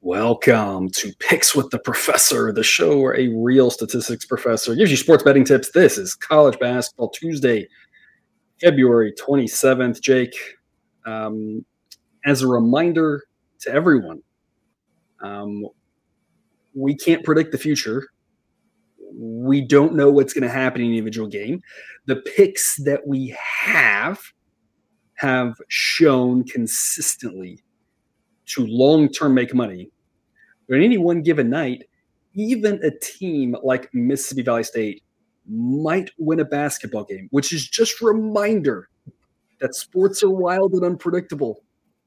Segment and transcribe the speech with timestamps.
[0.00, 4.96] Welcome to Picks with the Professor, the show where a real statistics professor gives you
[4.96, 5.70] sports betting tips.
[5.70, 7.68] This is College Basketball Tuesday,
[8.60, 10.00] February 27th.
[10.00, 10.34] Jake,
[11.06, 11.64] um,
[12.24, 13.22] as a reminder
[13.60, 14.22] to everyone,
[15.22, 15.66] um,
[16.74, 18.08] we can't predict the future.
[19.24, 21.62] We don't know what's going to happen in individual game.
[22.06, 24.20] The picks that we have
[25.14, 27.60] have shown consistently
[28.46, 29.90] to long term make money.
[30.68, 31.84] But in any one given night,
[32.34, 35.02] even a team like Mississippi Valley State
[35.48, 38.88] might win a basketball game, which is just a reminder
[39.60, 41.62] that sports are wild and unpredictable.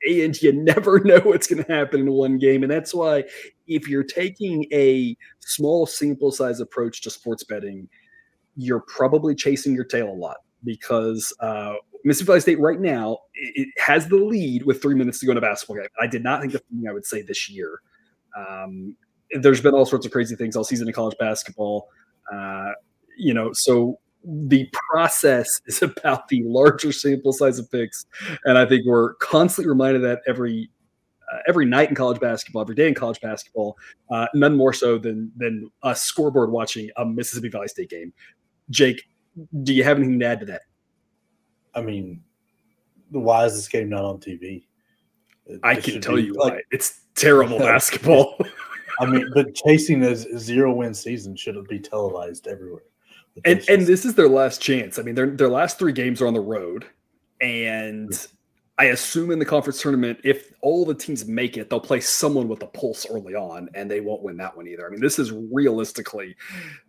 [0.06, 2.64] And you never know what's going to happen in one game.
[2.64, 3.24] And that's why,
[3.68, 7.88] if you're taking a small sample size approach to sports betting,
[8.56, 11.74] you're probably chasing your tail a lot because uh,
[12.04, 15.38] Mississippi Valley State right now it has the lead with three minutes to go in
[15.38, 15.88] a basketball game.
[16.00, 17.82] I did not think the thing I would say this year.
[18.38, 18.96] Um,
[19.32, 21.90] there's been all sorts of crazy things all season in college basketball.
[22.32, 22.72] Uh,
[23.18, 28.06] you know, so the process is about the larger sample size of picks,
[28.46, 30.70] and I think we're constantly reminded that every
[31.32, 33.78] uh, every night in college basketball, every day in college basketball.
[34.10, 38.14] Uh, none more so than than a scoreboard watching a Mississippi Valley State game.
[38.70, 39.04] Jake,
[39.64, 40.62] do you have anything to add to that?
[41.74, 42.24] I mean,
[43.10, 44.64] why is this game not on TV?
[45.46, 46.62] It, I can tell you like, why.
[46.72, 48.38] It's terrible basketball.
[49.00, 52.84] I mean, but chasing a zero win season should be televised everywhere.
[53.44, 54.98] And and this is their last chance.
[54.98, 56.86] I mean, their their last three games are on the road,
[57.42, 58.10] and
[58.78, 62.50] I assume in the conference tournament, if all the teams make it, they'll play someone
[62.50, 64.86] with a pulse early on, and they won't win that one either.
[64.86, 66.36] I mean, this is realistically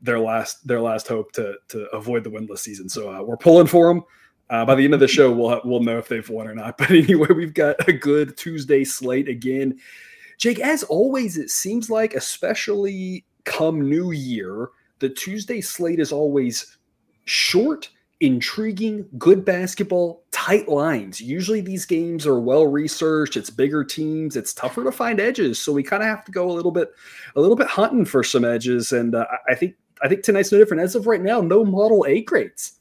[0.03, 2.89] their last their last hope to to avoid the winless season.
[2.89, 4.03] So uh, we're pulling for them.
[4.49, 6.77] Uh, by the end of the show, we'll we'll know if they've won or not.
[6.79, 9.79] But anyway, we've got a good Tuesday slate again.
[10.39, 16.79] Jake, as always, it seems like, especially come New Year, the Tuesday slate is always
[17.25, 17.89] short,
[18.21, 21.21] intriguing, good basketball, tight lines.
[21.21, 23.37] Usually these games are well researched.
[23.37, 24.37] It's bigger teams.
[24.37, 26.93] It's tougher to find edges, so we kind of have to go a little bit,
[27.35, 28.93] a little bit hunting for some edges.
[28.93, 30.83] And uh, I think I think tonight's no different.
[30.83, 32.77] As of right now, no model A grades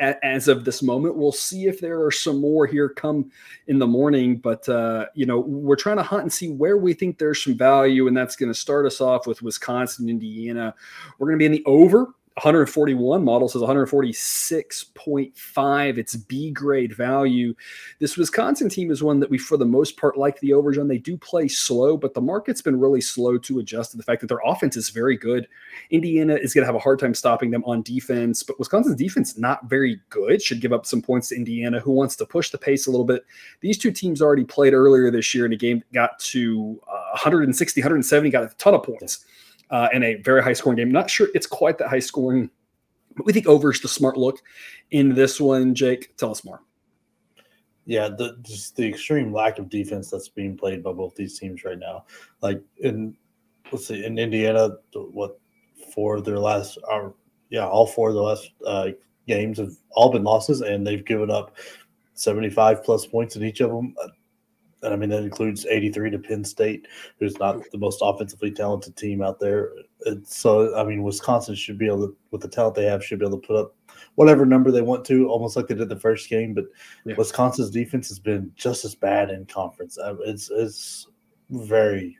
[0.00, 1.16] as of this moment.
[1.16, 3.30] We'll see if there are some more here come
[3.66, 6.94] in the morning, but uh, you know we're trying to hunt and see where we
[6.94, 10.74] think there's some value, and that's going to start us off with Wisconsin, Indiana.
[11.18, 17.54] We're going to be in the over 141 model says 146.5 it's b grade value.
[17.98, 20.88] This wisconsin team is one that we for the most part like the overs on
[20.88, 24.22] they do play slow but the market's been really slow to adjust to the fact
[24.22, 25.46] that their offense is very good.
[25.90, 29.36] Indiana is going to have a hard time stopping them on defense but wisconsin's defense
[29.36, 30.40] not very good.
[30.40, 33.04] Should give up some points to indiana who wants to push the pace a little
[33.04, 33.26] bit.
[33.60, 37.82] These two teams already played earlier this year in a game got to uh, 160
[37.82, 39.26] 170 got a ton of points
[39.70, 40.90] uh, in a very high scoring game.
[40.90, 42.50] Not sure it's quite that high scoring,
[43.16, 44.40] but we think over is the smart look
[44.90, 45.74] in this one.
[45.74, 46.62] Jake, tell us more.
[47.86, 51.64] Yeah, the just the extreme lack of defense that's being played by both these teams
[51.64, 52.04] right now.
[52.40, 53.16] Like in
[53.72, 55.38] let's see, in Indiana, what
[55.94, 57.14] four of their last are
[57.48, 58.88] yeah, all four of the last uh,
[59.26, 61.56] games have all been losses, and they've given up
[62.14, 63.94] 75 plus points in each of them
[64.82, 66.86] and I mean that includes 83 to Penn State,
[67.18, 69.72] who's not the most offensively talented team out there.
[70.24, 73.26] so I mean, Wisconsin should be able to, with the talent they have, should be
[73.26, 73.74] able to put up
[74.14, 76.54] whatever number they want to, almost like they did the first game.
[76.54, 76.64] But
[77.04, 77.14] yeah.
[77.16, 79.98] Wisconsin's defense has been just as bad in conference.
[80.24, 81.06] It's it's
[81.50, 82.16] very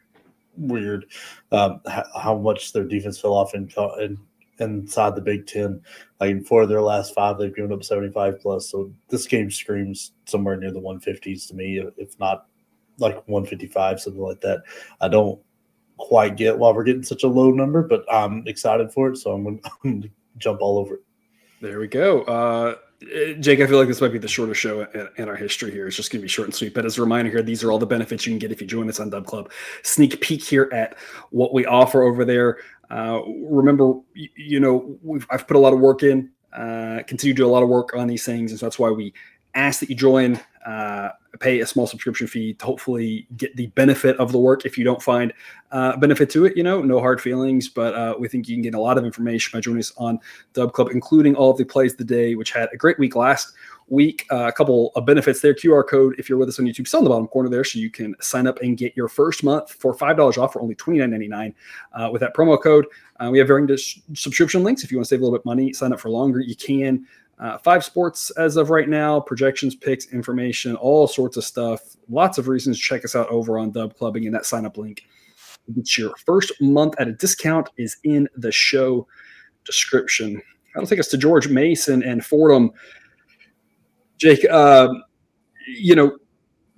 [0.56, 1.06] weird
[1.52, 4.18] um, how, how, much their defense fell off in, in
[4.60, 5.80] inside the Big Ten.
[6.20, 8.70] Like in four of their last five, they've given up 75 plus.
[8.70, 12.46] So this game screams somewhere near the 150s to me, if not
[12.98, 14.62] like 155, something like that.
[15.00, 15.40] I don't
[15.96, 19.32] quite get why we're getting such a low number, but I'm excited for it, so
[19.32, 19.60] I'm going
[20.02, 21.00] to jump all over it.
[21.60, 22.22] There we go.
[22.22, 22.76] Uh,
[23.40, 25.86] Jake, I feel like this might be the shortest show in, in our history here.
[25.86, 26.74] It's just going to be short and sweet.
[26.74, 28.66] But as a reminder here, these are all the benefits you can get if you
[28.66, 29.50] join us on Dub Club.
[29.82, 30.96] Sneak peek here at
[31.30, 32.58] what we offer over there.
[32.90, 34.98] Uh, remember, you, you know,
[35.30, 37.94] I've put a lot of work in, uh, continue to do a lot of work
[37.94, 38.50] on these things.
[38.50, 39.14] And so that's why we
[39.54, 41.08] ask that you join uh,
[41.38, 44.66] pay a small subscription fee to hopefully get the benefit of the work.
[44.66, 45.32] If you don't find
[45.72, 48.62] uh, benefit to it, you know, no hard feelings, but uh, we think you can
[48.62, 50.18] get a lot of information by joining us on
[50.52, 53.16] Dub Club, including all of the plays of the day, which had a great week
[53.16, 53.54] last
[53.88, 54.26] week.
[54.30, 55.54] Uh, a couple of benefits there.
[55.54, 57.78] QR code if you're with us on YouTube, still in the bottom corner there, so
[57.78, 60.74] you can sign up and get your first month for five dollars off for only
[60.74, 61.54] twenty nine ninety nine
[61.94, 62.86] uh, with that promo code.
[63.18, 63.68] Uh, we have varying
[64.14, 66.40] subscription links if you want to save a little bit money, sign up for longer.
[66.40, 67.06] You can.
[67.40, 71.80] Uh, five sports as of right now, projections, picks, information, all sorts of stuff.
[72.10, 74.76] Lots of reasons to check us out over on Dub Clubbing, and that sign up
[74.76, 75.04] link.
[75.76, 79.06] It's your first month at a discount is in the show
[79.64, 80.42] description.
[80.74, 82.72] That'll take us to George Mason and Fordham.
[84.18, 84.92] Jake, uh,
[85.66, 86.18] you know,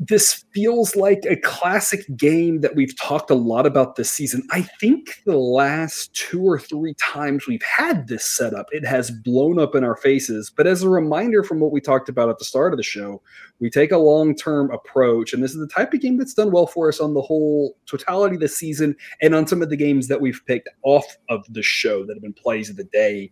[0.09, 4.43] this feels like a classic game that we've talked a lot about this season.
[4.51, 9.61] I think the last two or three times we've had this setup, it has blown
[9.61, 10.51] up in our faces.
[10.55, 13.23] But as a reminder from what we talked about at the start of the show,
[13.61, 15.33] we take a long term approach.
[15.33, 17.77] And this is the type of game that's done well for us on the whole
[17.87, 21.47] totality of the season and on some of the games that we've picked off of
[21.49, 23.31] the show that have been plays of the day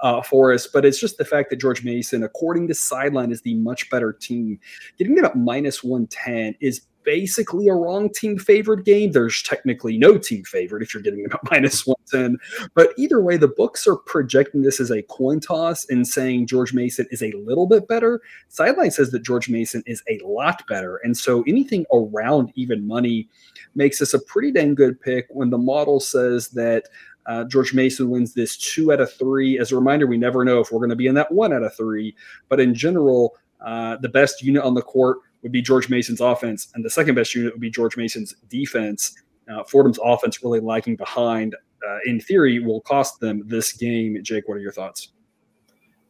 [0.00, 0.68] uh, for us.
[0.68, 4.12] But it's just the fact that George Mason, according to Sideline, is the much better
[4.12, 4.60] team.
[4.96, 9.12] Getting at minus 110 is basically a wrong team favored game.
[9.12, 12.38] There's technically no team favored if you're getting about minus 110.
[12.74, 16.72] But either way, the books are projecting this as a coin toss and saying George
[16.72, 18.20] Mason is a little bit better.
[18.48, 20.96] Sideline says that George Mason is a lot better.
[21.04, 23.28] And so anything around even money
[23.74, 26.88] makes this a pretty dang good pick when the model says that
[27.26, 29.58] uh, George Mason wins this two out of three.
[29.58, 31.62] As a reminder, we never know if we're going to be in that one out
[31.62, 32.14] of three.
[32.48, 33.34] But in general,
[33.64, 37.14] uh, the best unit on the court would be George Mason's offense, and the second
[37.14, 39.14] best unit would be George Mason's defense.
[39.48, 44.18] Uh, Fordham's offense really lagging behind, uh, in theory, will cost them this game.
[44.22, 45.10] Jake, what are your thoughts?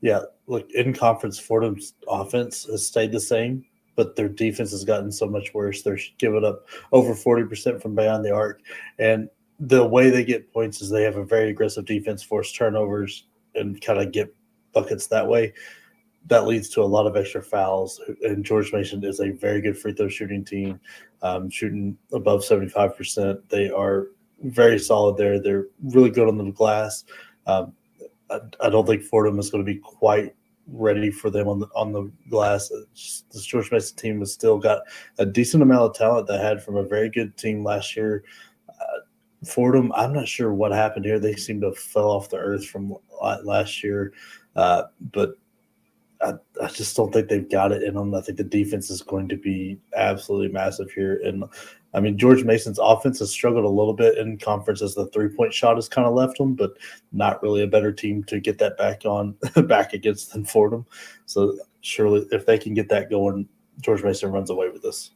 [0.01, 3.65] Yeah, look, in conference, Fordham's offense has stayed the same,
[3.97, 5.83] but their defense has gotten so much worse.
[5.83, 8.61] They're giving up over 40% from beyond the arc.
[9.01, 9.29] And
[9.59, 13.27] the way they get points is they have a very aggressive defense, force turnovers,
[13.57, 14.33] and kind of get
[14.73, 15.55] buckets that way.
[16.27, 18.01] That leads to a lot of extra fouls.
[18.23, 20.81] And George Mason is a very good free throw shooting team,
[21.23, 23.41] um, shooting above 75%.
[23.49, 24.09] They are
[24.43, 25.39] very solid there.
[25.39, 27.05] They're really good on the glass.
[27.47, 27.75] Um,
[28.31, 30.35] I, I, don't think Fordham is going to be quite
[30.67, 32.71] ready for them on the on the glass.
[33.31, 34.81] This George Mason team has still got
[35.19, 38.25] a decent amount of talent that had from a very good team last year.
[39.45, 41.19] Fordham, I'm not sure what happened here.
[41.19, 42.97] They seem to have fell off the earth from
[43.43, 44.13] last year,
[44.57, 45.35] uh, but
[46.25, 46.33] I,
[46.63, 48.15] I, just don't think they've got it in them.
[48.15, 51.21] I think the defense is going to be absolutely massive here.
[51.25, 51.45] And
[51.93, 55.29] I mean, George Mason's offense has struggled a little bit in conference as the three
[55.29, 56.73] point shot has kind of left them, but
[57.13, 59.37] not really a better team to get that back on
[59.67, 60.87] back against than Fordham.
[61.27, 63.49] So surely, if they can get that going,
[63.81, 65.11] George Mason runs away with this.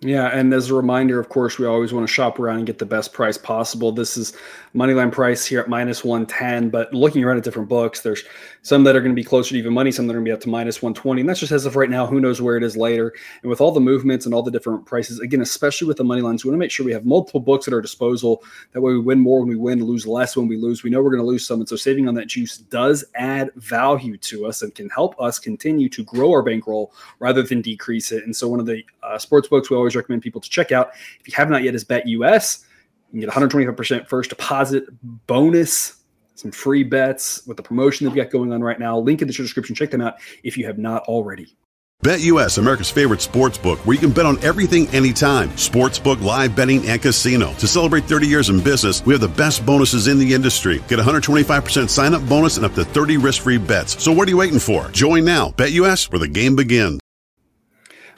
[0.00, 2.78] Yeah, and as a reminder, of course, we always want to shop around and get
[2.78, 3.90] the best price possible.
[3.90, 4.32] This is
[4.72, 8.22] moneyline price here at minus 110, but looking around at different books, there's
[8.62, 10.28] some that are going to be closer to even money, some that are going to
[10.28, 11.22] be up to minus 120.
[11.22, 12.06] And that's just as of right now.
[12.06, 13.12] Who knows where it is later?
[13.42, 16.22] And with all the movements and all the different prices, again, especially with the money
[16.22, 18.44] lines, we want to make sure we have multiple books at our disposal.
[18.74, 20.84] That way we win more when we win, lose less when we lose.
[20.84, 21.58] We know we're going to lose some.
[21.58, 25.40] And so saving on that juice does add value to us and can help us
[25.40, 28.22] continue to grow our bankroll rather than decrease it.
[28.22, 30.90] And so one of the uh, sports books we always recommend people to check out,
[31.20, 32.64] if you have not yet, is BetUS.
[33.12, 34.84] You can get 125% first deposit
[35.26, 36.02] bonus,
[36.34, 38.98] some free bets with the promotion they've got going on right now.
[38.98, 39.74] Link in the show description.
[39.74, 40.14] Check them out
[40.44, 41.56] if you have not already.
[42.04, 45.48] BetUS, America's favorite sports book, where you can bet on everything anytime.
[45.50, 47.52] Sportsbook, live betting, and casino.
[47.54, 50.78] To celebrate 30 years in business, we have the best bonuses in the industry.
[50.86, 54.00] Get 125% sign up bonus and up to 30 risk free bets.
[54.00, 54.88] So what are you waiting for?
[54.90, 55.50] Join now.
[55.50, 57.00] BetUS, where the game begins.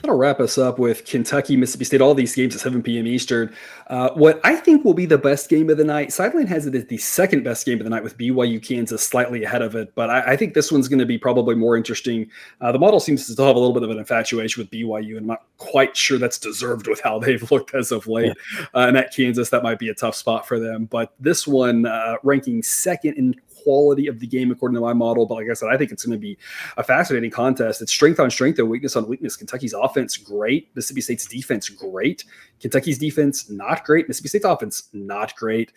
[0.02, 3.06] That'll wrap us up with Kentucky, Mississippi State, all these games at 7 p.m.
[3.06, 3.54] Eastern.
[3.88, 6.74] Uh, what I think will be the best game of the night, Sideline has it
[6.74, 9.94] as the second best game of the night with BYU Kansas slightly ahead of it,
[9.94, 12.30] but I, I think this one's going to be probably more interesting.
[12.60, 15.16] Uh, the model seems to still have a little bit of an infatuation with BYU,
[15.16, 18.32] and I'm not quite sure that's deserved with how they've looked as of late.
[18.56, 18.66] Yeah.
[18.74, 20.86] Uh, and at Kansas, that might be a tough spot for them.
[20.86, 25.26] But this one, uh, ranking second in quality of the game according to my model.
[25.26, 26.38] But like I said, I think it's going to be
[26.76, 27.82] a fascinating contest.
[27.82, 29.36] It's strength on strength and weakness on weakness.
[29.36, 30.68] Kentucky's offense, great.
[30.74, 32.24] Mississippi State's defense, great.
[32.60, 34.08] Kentucky's defense, not great.
[34.08, 35.72] Mississippi State's offense, not great.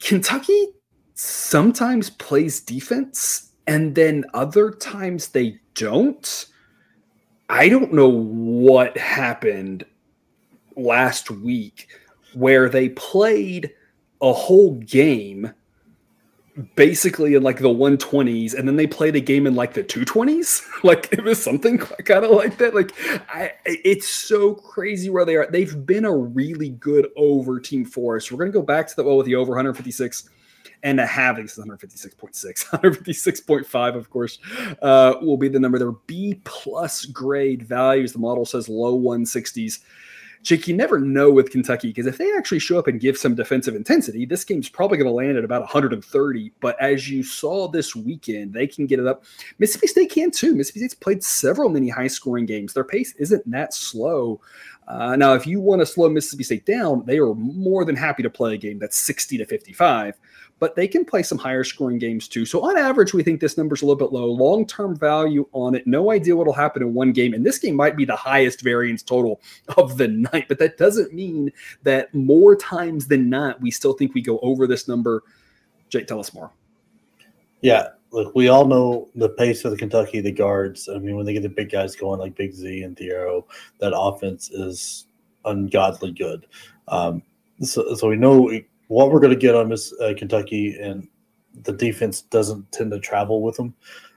[0.00, 0.68] Kentucky
[1.14, 6.46] sometimes plays defense and then other times they don't.
[7.48, 9.84] I don't know what happened
[10.76, 11.88] last week
[12.34, 13.72] where they played
[14.20, 15.52] a whole game
[16.76, 20.62] basically in like the 120s and then they played a game in like the 220s
[20.84, 22.92] like it was something kind of like that like
[23.28, 28.30] I, it's so crazy where they are they've been a really good over team force
[28.30, 30.30] we're going to go back to the well with the over 156
[30.84, 32.14] and a half, I think 156.6,
[32.66, 34.38] 156.5, of course,
[34.82, 35.78] uh, will be the number.
[35.78, 38.12] There B plus grade values.
[38.12, 39.78] The model says low 160s.
[40.44, 43.34] Jake, you never know with Kentucky because if they actually show up and give some
[43.34, 46.52] defensive intensity, this game's probably going to land at about 130.
[46.60, 49.24] But as you saw this weekend, they can get it up.
[49.58, 50.54] Mississippi State can too.
[50.54, 52.74] Mississippi State's played several mini high scoring games.
[52.74, 54.38] Their pace isn't that slow.
[54.86, 58.22] Uh, now, if you want to slow Mississippi State down, they are more than happy
[58.22, 60.18] to play a game that's 60 to 55
[60.64, 62.46] but they can play some higher scoring games too.
[62.46, 64.26] So on average, we think this number's a little bit low.
[64.26, 65.86] Long term value on it.
[65.86, 67.34] No idea what'll happen in one game.
[67.34, 69.40] And this game might be the highest variance total
[69.76, 74.14] of the night, but that doesn't mean that more times than not, we still think
[74.14, 75.22] we go over this number.
[75.88, 76.50] Jake, tell us more.
[77.64, 80.86] Yeah, look, we all know the pace of the Kentucky, the guards.
[80.86, 83.46] I mean, when they get the big guys going like Big Z and Thiero,
[83.80, 85.06] that offense is
[85.46, 86.46] ungodly good.
[86.88, 87.22] Um,
[87.62, 88.50] so, so we know
[88.88, 91.08] what we're going to get on Miss uh, Kentucky, and
[91.62, 93.74] the defense doesn't tend to travel with them.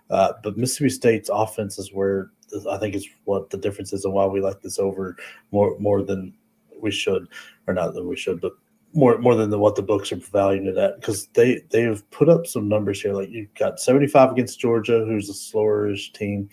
[0.10, 2.32] Uh, but Mississippi State's offense is where
[2.70, 5.16] I think is what the difference is, and why we like this over
[5.52, 6.34] more more than
[6.82, 7.30] we should,
[7.66, 8.52] or not than we should, but
[8.94, 12.10] more more than the, what the books are valuing it at because they they have
[12.12, 13.14] put up some numbers here.
[13.14, 16.50] Like you've got 75 against Georgia, who's a slowerish team.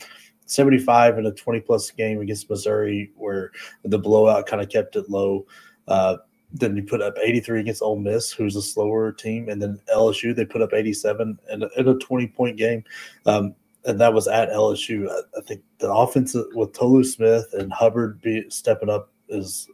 [0.46, 3.50] 75 in a 20 plus game against Missouri, where
[3.82, 5.46] the blowout kind of kept it low.
[5.88, 6.18] Uh,
[6.52, 10.34] then you put up 83 against Ole Miss, who's a slower team, and then LSU
[10.34, 12.84] they put up 87 in a, in a 20 point game,
[13.26, 15.10] um, and that was at LSU.
[15.10, 19.68] I, I, think the offense with Tolu Smith and Hubbard be stepping up is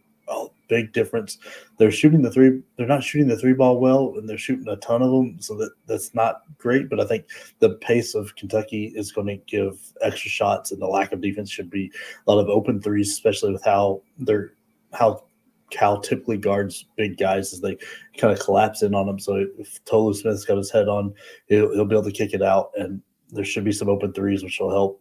[0.71, 1.37] big difference.
[1.77, 2.63] They're shooting the three.
[2.77, 5.55] They're not shooting the three ball well, and they're shooting a ton of them, so
[5.57, 6.89] that that's not great.
[6.89, 7.27] But I think
[7.59, 11.51] the pace of Kentucky is going to give extra shots, and the lack of defense
[11.51, 11.93] should be
[12.27, 14.53] a lot of open threes, especially with how they're
[14.95, 15.25] how
[15.71, 17.77] Cal typically guards big guys as they
[18.17, 19.19] kind of collapse in on them.
[19.19, 21.15] So if Tolu Smith's got his head on,
[21.47, 24.43] he'll, he'll be able to kick it out, and there should be some open threes,
[24.43, 25.01] which will help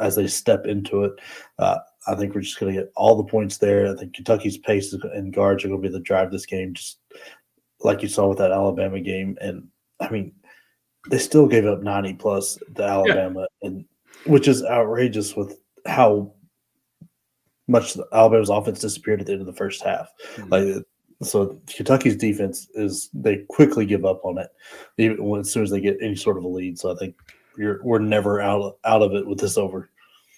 [0.00, 1.12] as they step into it.
[1.58, 3.90] Uh, I think we're just going to get all the points there.
[3.90, 6.98] I think Kentucky's pace and guards are going to be the drive this game, just
[7.80, 9.36] like you saw with that Alabama game.
[9.40, 9.68] And
[10.00, 10.32] I mean,
[11.10, 13.68] they still gave up 90 plus to Alabama, yeah.
[13.68, 13.84] and
[14.26, 16.32] which is outrageous with how
[17.68, 20.10] much Alabama's offense disappeared at the end of the first half.
[20.36, 20.48] Mm-hmm.
[20.50, 20.84] Like
[21.22, 24.48] so, Kentucky's defense is they quickly give up on it,
[24.98, 26.78] even when, as soon as they get any sort of a lead.
[26.78, 27.16] So I think
[27.56, 29.90] we're never out out of it with this over.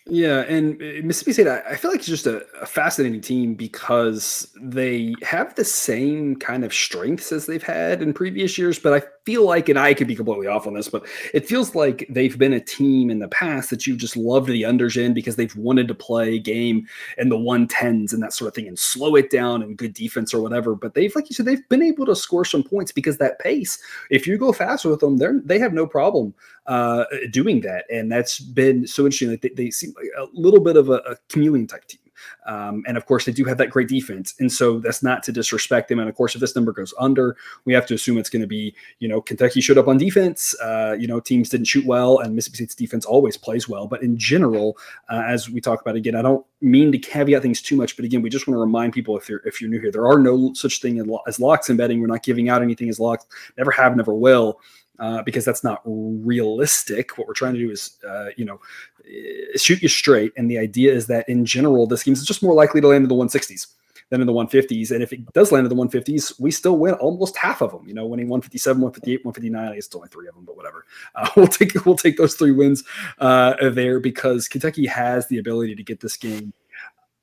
[0.09, 4.47] Yeah, and uh, Mississippi State, I feel like it's just a, a, fascinating team because
[4.61, 8.79] they have the same kind of strengths as they've had in previous years.
[8.79, 11.05] But I feel like, and I could be completely off on this, but
[11.35, 14.63] it feels like they've been a team in the past that you've just loved the
[14.63, 16.87] unders in because they've wanted to play game
[17.19, 20.33] in the 110s and that sort of thing and slow it down and good defense
[20.33, 20.77] or whatever.
[20.77, 23.83] But they've, like you said, they've been able to score some points because that pace,
[24.11, 26.33] if you go faster with them, they're, they have no problem
[26.67, 27.85] uh, doing that.
[27.91, 29.31] And that's been so interesting.
[29.31, 32.01] Like they, they seem like a little bit of a, a chameleon type team.
[32.47, 34.35] Um, and of course, they do have that great defense.
[34.39, 35.99] And so that's not to disrespect them.
[35.99, 38.49] And of course, if this number goes under, we have to assume it's going to
[38.49, 40.55] be, you know, Kentucky showed up on defense.
[40.61, 43.87] Uh, you know, teams didn't shoot well, and Mississippi State's defense always plays well.
[43.87, 44.77] But in general,
[45.09, 48.05] uh, as we talk about again, I don't mean to caveat things too much, but
[48.05, 50.19] again, we just want to remind people if you're if you're new here, there are
[50.19, 52.01] no such thing as locks in betting.
[52.01, 53.27] We're not giving out anything as locks.
[53.57, 54.61] Never have, never will
[54.99, 57.19] uh, because that's not realistic.
[57.19, 58.61] What we're trying to do is, uh, you know,
[59.07, 60.33] eh, shoot you straight.
[60.37, 63.05] And the idea is that in general, this game is just more likely to land
[63.05, 63.67] in the 160s
[64.11, 64.91] than in the 150s.
[64.91, 67.87] And if it does land in the 150s, we still win almost half of them.
[67.87, 69.69] You know, winning 157, 158, 159.
[69.69, 70.85] I guess it's only three of them, but whatever.
[71.15, 72.85] Uh, we'll take we'll take those three wins
[73.19, 76.53] uh, there because Kentucky has the ability to get this game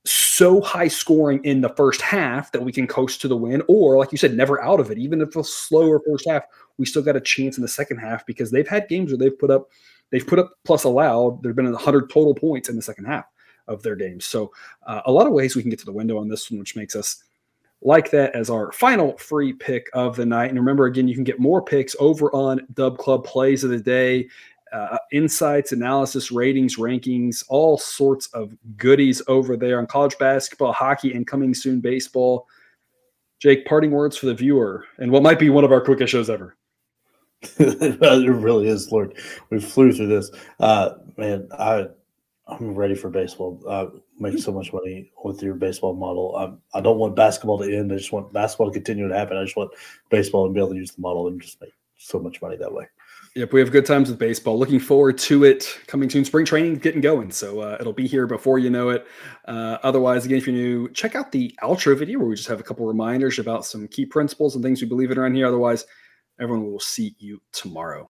[0.06, 3.98] so high scoring in the first half that we can coast to the win, or
[3.98, 4.98] like you said, never out of it.
[4.98, 6.44] Even if it's slower first half,
[6.78, 9.38] we still got a chance in the second half because they've had games where they've
[9.38, 9.70] put up,
[10.10, 11.42] they've put up plus allowed.
[11.42, 13.26] There've been 100 total points in the second half
[13.68, 14.26] of their games.
[14.26, 14.52] So
[14.86, 16.76] uh, a lot of ways we can get to the window on this one, which
[16.76, 17.24] makes us
[17.82, 20.50] like that as our final free pick of the night.
[20.50, 23.80] And remember, again, you can get more picks over on Dub Club Plays of the
[23.80, 24.30] Day
[24.74, 31.14] uh, insights, analysis, ratings, rankings, all sorts of goodies over there on college basketball, hockey,
[31.14, 32.48] and coming soon baseball.
[33.40, 36.30] Jake, parting words for the viewer, and what might be one of our quickest shows
[36.30, 36.56] ever.
[37.60, 39.18] it really is, Lord.
[39.50, 40.32] We flew through this.
[40.60, 41.88] Uh, man, I
[42.48, 43.62] I'm ready for baseball.
[43.70, 43.88] I
[44.20, 46.36] make so much money with your baseball model.
[46.36, 47.92] I'm, I do not want basketball to end.
[47.92, 49.38] I just want basketball to continue to happen.
[49.38, 49.72] I just want
[50.10, 52.74] baseball to be able to use the model and just make so much money that
[52.74, 52.86] way.
[53.36, 54.60] Yep, we have good times with baseball.
[54.60, 56.24] Looking forward to it coming soon.
[56.24, 59.08] Spring training getting going, so uh, it'll be here before you know it.
[59.48, 62.60] Uh, otherwise, again, if you're new, check out the outro video where we just have
[62.60, 65.48] a couple reminders about some key principles and things we believe in around here.
[65.48, 65.84] Otherwise,
[66.40, 68.08] everyone will see you tomorrow.